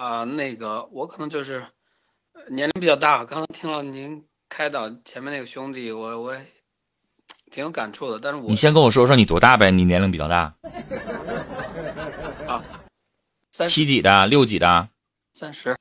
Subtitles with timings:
[0.00, 1.66] 啊、那个我可能就是
[2.32, 6.40] 呃年龄比较大，刚才听了您开导前面那个兄弟，我我也
[7.50, 8.18] 挺有感触的。
[8.18, 9.70] 但是我你先跟我说说你多大呗？
[9.70, 10.54] 你年龄比较大，
[12.48, 12.64] 啊，
[13.50, 14.88] 三七几的，六几的，
[15.34, 15.76] 三十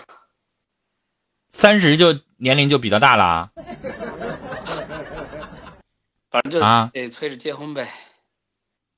[1.48, 3.52] 三十就年龄就比较大了啊。
[6.30, 7.90] 反正就啊得催着结婚呗。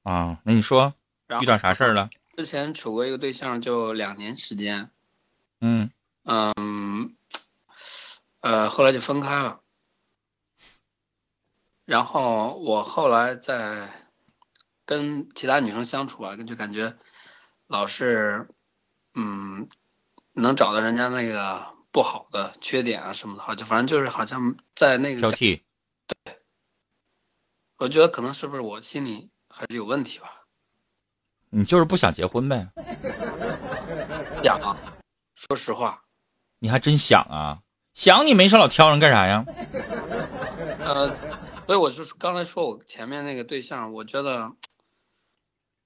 [0.01, 0.95] 啊，那你说
[1.41, 2.09] 遇到啥事儿了？
[2.35, 4.89] 之前处过一个对象，就两年时间，
[5.61, 5.91] 嗯，
[6.23, 7.15] 嗯，
[8.41, 9.61] 呃，后来就分开了。
[11.85, 13.89] 然后我后来在
[14.85, 16.97] 跟其他女生相处啊，就感觉
[17.67, 18.49] 老是，
[19.13, 19.69] 嗯，
[20.33, 25.61] 能找到人家那个不好的缺点啊什么的，好就反正就是好像在那个，挑剔。
[27.77, 30.45] 我觉得可能是不是我心里还是有问题吧？
[31.49, 32.71] 你就是不想结婚呗？
[34.41, 34.77] 想啊，
[35.47, 36.03] 说实话，
[36.59, 37.63] 你还真想啊？
[37.95, 39.43] 想你没事老挑人干啥呀？
[40.85, 41.07] 呃，
[41.65, 44.51] 所以我是刚才说我前面那个对象，我觉得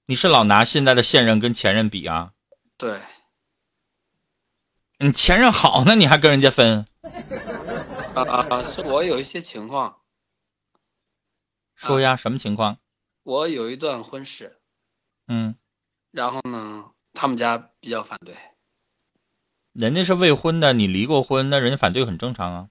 [0.04, 2.32] 你是老拿现在的现任跟前任比啊？
[2.76, 3.00] 对。
[4.98, 6.86] 你前任好呢，你还跟人家分？
[8.14, 8.62] 啊啊！
[8.62, 10.00] 是我有一些情况，
[11.74, 12.76] 说呀，什么情况？
[13.22, 14.58] 我有一段婚史，
[15.28, 15.54] 嗯，
[16.10, 18.36] 然后呢，他们家比较反对。
[19.78, 22.68] 人家是未婚的，你离过婚，那人家反对很正常啊。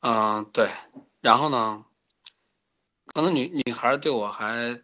[0.00, 0.68] 嗯，对。
[1.22, 1.82] 然后呢，
[3.06, 4.78] 可能女女孩对我还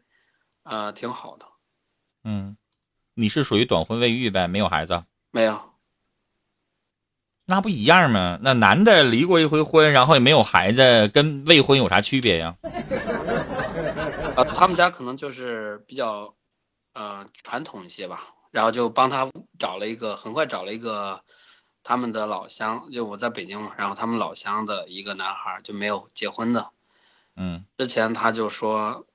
[0.63, 1.45] 呃挺好的，
[2.25, 2.57] 嗯，
[3.13, 5.61] 你是属于短婚未育呗，没有孩子，没有。
[7.45, 8.39] 那不一样吗？
[8.41, 12.57] 那男的离过一回婚，然后也没有孩子，跟未婚有啥区别呀？
[14.37, 16.35] 呃，他们家可能就是比较
[16.95, 21.23] 呃传统一些吧，然后就帮他找了一个，很快找了一个
[21.83, 26.71] 他们的老乡，就我在北京嘛，然后他们老乡的一个男孩就没有结婚的。
[27.37, 29.07] 嗯，之前他就说，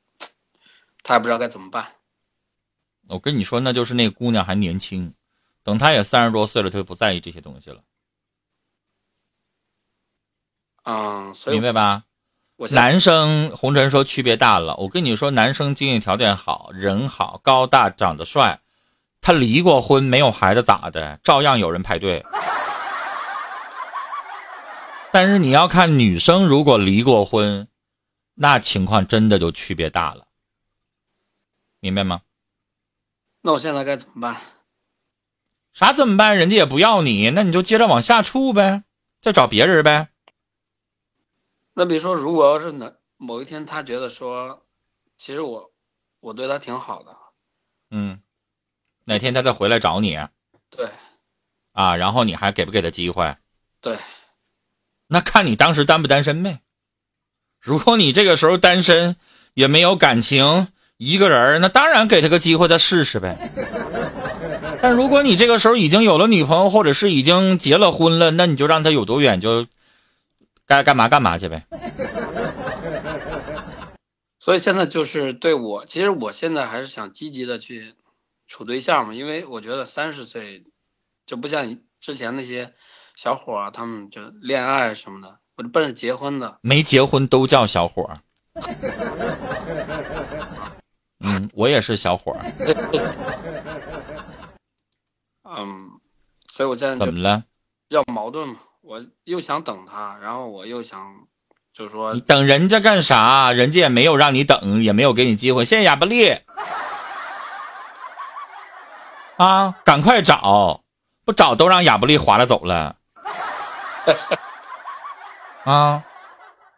[1.03, 1.95] 他也不知道该怎么办。
[3.09, 5.13] 我跟你说，那就是那姑娘还年轻，
[5.63, 7.81] 等她也三十多岁了，她就不在意这些东西了，
[10.83, 12.03] 嗯，所以明白吧？
[12.69, 18.61] 男生红尘说区别大了，我跟你说，男生经济条件好，人好，高大，长得帅，
[19.21, 22.25] 他离过婚，没有孩子咋的，照样有人排队。
[25.11, 27.67] 但是你要看女生如果离过婚，
[28.33, 30.25] 那情况真的就区别大了，
[31.79, 32.21] 明白吗？
[33.41, 34.41] 那我现在该怎么办？
[35.73, 36.37] 啥怎么办？
[36.37, 38.83] 人家也不要你，那你就接着往下处呗，
[39.21, 40.09] 再找别人呗。
[41.73, 44.65] 那比如说，如果要是哪某一天他觉得说，
[45.17, 45.71] 其实我
[46.19, 47.17] 我对他挺好的，
[47.89, 48.20] 嗯，
[49.11, 50.17] 哪天他再回来找你
[50.69, 50.87] 对
[51.73, 53.35] 啊，然后你还给不给他机会？
[53.81, 53.97] 对，
[55.07, 56.59] 那看你当时单不单身呗。
[57.59, 59.17] 如果你这个时候单身，
[59.53, 63.51] 也没有感情，一个人儿，那当然给他个机会再试试呗。
[64.81, 69.67] 但如果你这个时候已经有了女朋友，或者是已经结了婚了，那你就让他有多远就
[70.65, 71.65] 该干嘛干嘛去呗。
[74.39, 77.93] 所以现在就是对我，其实我现在还是想积极的去
[78.51, 80.65] 处对象嘛，因为我觉得三十岁
[81.25, 82.73] 就不像之前那些
[83.15, 86.57] 小伙儿啊，他们就恋爱什么的，我奔着结婚的。
[86.61, 88.19] 没结婚都叫小伙儿。
[91.23, 92.43] 嗯，我也是小伙儿。
[95.47, 95.91] 嗯，
[96.51, 97.45] 所以我现在怎么了？
[97.87, 101.15] 比较矛盾嘛，我又想等他，然后我又想，
[101.71, 103.53] 就是说你等人家干啥？
[103.53, 105.63] 人家也没有让你等，也没有给你机会。
[105.63, 106.35] 谢谢亚布力。
[109.41, 110.83] 啊，赶快找，
[111.25, 112.95] 不找都让亚布力划拉走了。
[115.65, 116.05] 啊，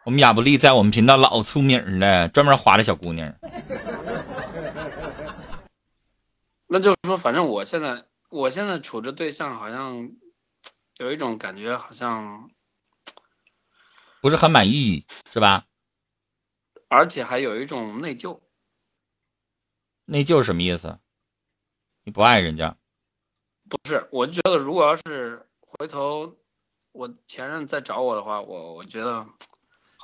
[0.04, 3.34] 我们亚布力在我们频道老出名了，专门划拉小姑娘。
[6.66, 10.08] 那就是说，反正我现在我现在处着对象，好像
[10.96, 12.48] 有一种感觉，好像
[14.22, 15.66] 不是很满意，是吧？
[16.88, 18.40] 而且还有一种内疚。
[20.06, 20.98] 内疚什么意思？
[22.04, 22.74] 你不爱人家？
[23.68, 26.34] 不是，我觉得如果要是回头
[26.92, 29.24] 我前任再找我的话，我我觉得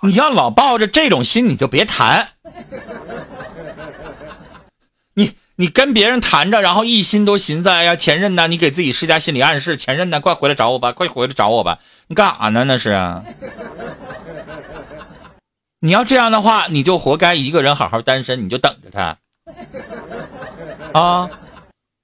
[0.03, 2.31] 你要老抱着这种心，你就别谈。
[5.13, 8.49] 你你跟别人谈着，然后一心都寻思，哎呀，前任呢？
[8.49, 11.81] 你给自己施加心理暗示，前任呢，快回来找我吧，快回来找我吧。
[12.07, 12.65] 你干啥呢？
[12.65, 13.23] 那是啊。
[15.81, 19.19] 你要这样的话，你就活该一个人好好单身，你就等着他
[20.99, 21.29] 啊，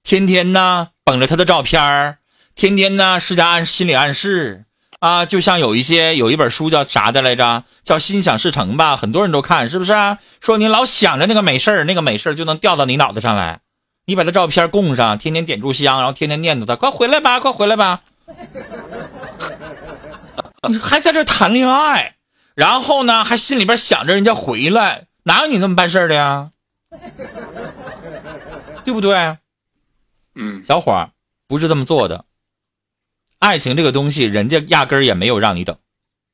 [0.07, 2.19] 天天呢捧着他的照片儿，
[2.55, 4.63] 天天呢施加暗心理暗示
[5.01, 9.91] 啊，就像有一些有一本书叫啥的来着，叫《心想事成》吧，很多人都看，是不是？
[10.39, 13.59] 说你老想着那个美事儿，那个美事儿就能掉到你脑袋上来。
[14.05, 17.99] 你把他照片供上，天天点炷香，然后天天念叨他，快回来吧，快回来吧。
[20.69, 22.15] 你 还在这谈恋爱，
[22.55, 26.51] 然后呢，还心里边想着人家回来，哪有你那么办事的呀？
[28.85, 29.35] 对不对？
[30.37, 31.11] 嗯，小伙儿
[31.47, 32.25] 不是这么做的。
[33.39, 35.77] 爱情这个东西，人家压根儿也没有让你等，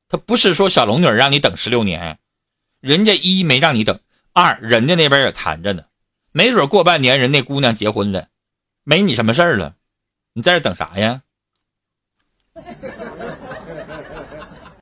[0.09, 2.19] 他不是说小龙女让你等十六年，
[2.79, 3.99] 人家一没让你等，
[4.31, 5.85] 二人家那边也谈着呢，
[6.31, 8.27] 没准过半年人那姑娘结婚了，
[8.83, 9.75] 没你什么事儿了，
[10.33, 11.23] 你在这等啥呀？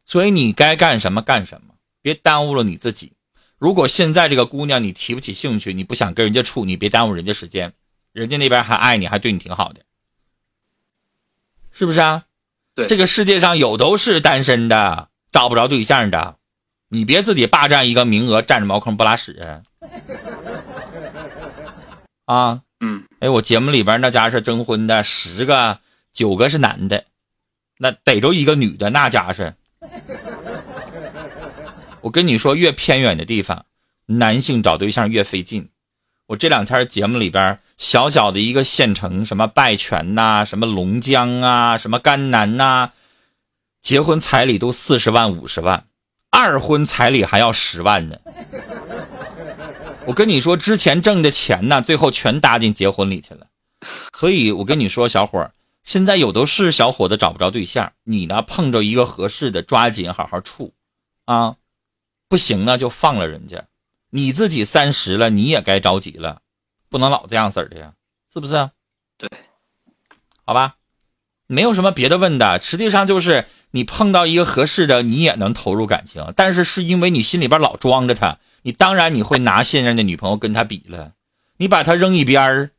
[0.06, 3.14] 所以你该干什么干什么，别耽误了你自己。
[3.58, 7.74] 如果现在这个姑娘你提不起兴趣，你不想跟人家处，你别耽误人家时间，
[8.14, 9.82] 人家那边还爱你，还对你挺好的，
[11.72, 12.26] 是不是啊？
[12.76, 16.38] 对，这个世界上有都是单身的，找不着对象的，
[16.90, 19.62] 你别自己霸占一个名额，占着茅坑不拉屎
[22.26, 22.62] 啊！
[22.80, 25.80] 嗯，哎，我节目里边那家是征婚的，十个
[26.14, 27.06] 九个是男的，
[27.78, 29.54] 那逮着一个女的，那家是。
[32.02, 33.66] 我跟你说，越偏远的地方，
[34.06, 35.70] 男性找对象越费劲。
[36.28, 42.92] 我这两天节目里边，小小的一个县城，什么拜泉呐，什么龙江啊，什么甘南呐，
[43.82, 45.88] 结婚彩礼都四十万、五十万，
[46.30, 48.20] 二婚彩礼还要十万呢。
[50.06, 53.48] 我跟你说，之前挣的钱呢，最后全搭进结婚里去了。
[54.16, 55.52] 所以我跟你说，小伙儿，
[55.84, 60.76] 现在有的是小伙子找不着对象，你呢碰着一个合适的，抓紧好好处，
[61.26, 61.56] 啊。
[62.30, 63.66] 不行呢，就放了人家。
[64.12, 66.42] 你自己三十了，你也该着急了，
[66.92, 67.94] 不能老这样式的呀，
[68.32, 68.70] 是不是？
[69.18, 69.30] 对，
[70.46, 70.76] 好吧，
[71.48, 72.60] 没有什么别的问的。
[72.60, 81.14] 实际上就是你碰到一个合适的，你也能投入感情，但是是因为你心里边老装着他，你当然你会拿现任的女朋友跟他比了，
[81.56, 82.72] 你把他扔一边儿，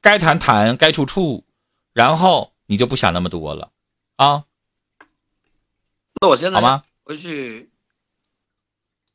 [0.00, 1.46] 该谈谈，该处处，
[1.92, 3.70] 然后你就不想那么多了
[4.16, 4.44] 啊。
[6.20, 6.82] 那我现在好吗？
[7.04, 7.70] 回去。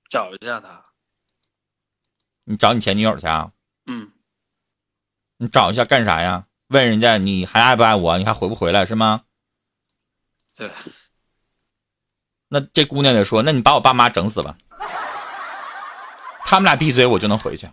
[0.10, 0.86] 找一下他，
[2.46, 3.52] 你找你前女友去啊？
[3.88, 4.12] 嗯，
[5.38, 6.46] 你找一下干啥呀？
[6.68, 8.18] 问人家你还爱不爱我？
[8.18, 9.24] 你还回不回来是吗？
[10.56, 10.70] 对。
[12.50, 14.58] 那这姑娘得说：“那你把我爸妈整死吧，
[16.46, 17.70] 他们俩闭嘴，我就能回去。”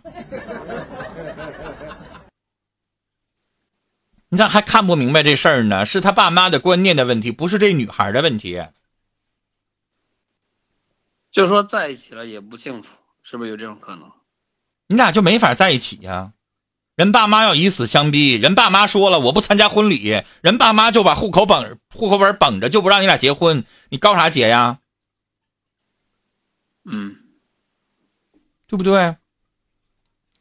[4.27, 5.85] 你咋还看不明白这事儿呢？
[5.85, 8.65] 是他爸妈的观念的问题，不是这女孩的问题。
[11.31, 14.11] 就说在一起了也不幸福，是不是有这种可能？
[14.87, 16.31] 你俩就没法在一起呀？
[16.95, 24.79] 人爸妈要以死相逼，人爸妈说了我不参加婚礼，人爸妈就把户口本户口本绷着，就不让你俩结婚，你告啥结呀？
[26.85, 27.17] 嗯，
[28.65, 29.17] 对不对？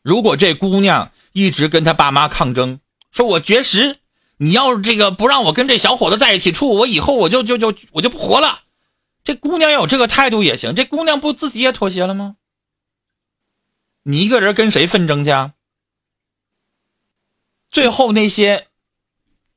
[0.02, 2.78] 如果这姑娘一直跟她爸妈抗争，
[3.10, 3.96] 说我绝食，
[4.36, 8.60] 你要是这个不让我跟这小伙子在一起处，我以后我就就就我就不活了。
[9.24, 12.36] 这姑娘有这个态度也行，这姑娘不自己也妥协了吗？
[14.04, 15.30] 你一个人跟谁纷争去？
[15.30, 15.52] 啊？
[17.70, 18.68] 最后那些，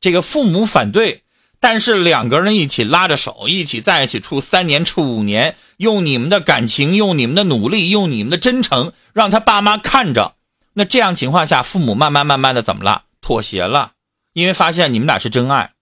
[0.02, 1.24] 这个父母反对，
[1.60, 10.36] 但是两个人一起拉着手，一起在一起处三年、处五年，用你们的感情，用你们的努力，用你们的真诚，让他爸妈看着。
[10.74, 13.04] 那这样情况下，父母慢慢慢慢的怎么了？
[13.22, 13.92] 妥协了，
[14.34, 15.74] 因为发现你们俩是真爱。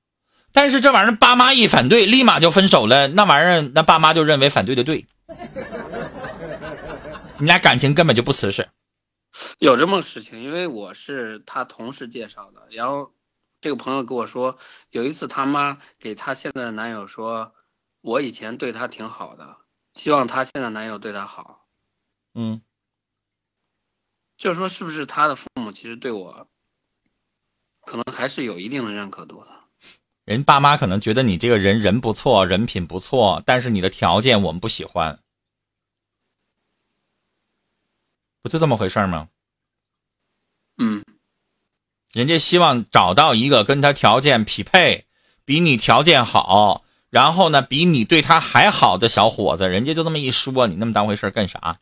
[0.51, 3.09] 但是这玩意儿，爸妈一反对，立马就分手了。
[3.09, 5.05] 那玩意儿，那爸妈就认为反对的对，
[7.39, 8.69] 你俩感情根本就不瓷实。
[9.59, 13.13] 有这么个事情，因为我是他同事介绍的，然后
[13.59, 14.57] 这个朋友跟我说，
[14.89, 17.53] 有一次他妈给他现在的男友说，
[18.01, 19.57] 我以前对他挺好的，
[19.93, 21.67] 希望他现在男友对他好。
[22.33, 22.61] 嗯，
[24.37, 26.47] 就是说，是不是他的父母其实对我，
[27.81, 29.49] 可能还是有一定的认可度的。
[30.23, 35.19] 人爸妈可能觉得你这个人人不错，人品不错，但是你的条件我们不喜欢，
[38.45, 39.27] 不就这么回事吗？
[40.77, 41.03] 嗯，
[42.13, 45.07] 人家希望找到一个跟他条件匹配、
[45.45, 51.79] 比你条件好，然后呢比你对他还好的小伙子，人家就这么一说，你那么当回事干啥？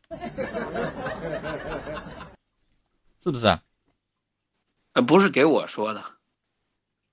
[3.21, 3.59] 是不是？
[4.93, 6.01] 呃，不是给我说的。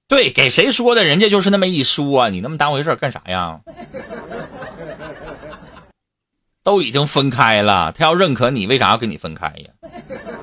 [0.07, 1.03] 对，给谁说的？
[1.03, 3.61] 人家就是那么一说，你那么当回事干啥呀？
[6.63, 9.71] 都已经分开了，他要认可你，为啥要跟你分开呀？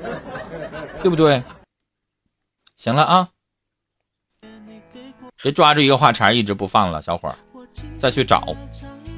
[1.04, 1.44] 对不对？
[2.78, 3.30] 行了啊，
[5.42, 7.36] 别抓住一个话茬一直不放了，小伙儿，
[7.98, 8.56] 再去找，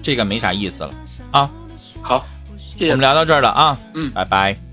[0.03, 0.93] 这个没啥意思了
[1.31, 1.49] 啊。
[2.01, 2.25] 好，
[2.57, 2.91] 谢谢。
[2.91, 4.68] 我们聊到这儿了啊，嗯，拜拜。